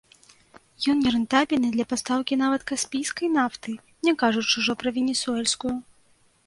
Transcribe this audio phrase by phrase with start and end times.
[0.93, 3.77] Ён нерэнтабельны для пастаўкі нават каспійскай нафты,
[4.09, 5.75] не кажучы ўжо пра венесуэльскую.